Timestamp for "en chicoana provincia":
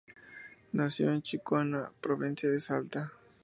1.13-2.49